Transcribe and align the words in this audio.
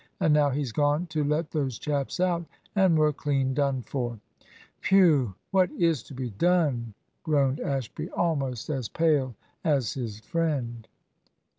And 0.19 0.33
now 0.33 0.49
he's 0.49 0.71
gone 0.71 1.05
to 1.11 1.23
let 1.23 1.51
those 1.51 1.77
chaps 1.77 2.19
out, 2.19 2.43
and 2.75 2.97
we're 2.97 3.13
clean 3.13 3.53
done 3.53 3.83
for!" 3.83 4.19
"Whew! 4.89 5.35
what 5.51 5.69
is 5.73 6.01
to 6.01 6.15
be 6.15 6.31
done?" 6.31 6.95
groaned 7.21 7.59
Ashby, 7.59 8.09
almost 8.09 8.71
as 8.71 8.89
pale 8.89 9.35
as 9.63 9.93
his 9.93 10.19
friend. 10.19 10.87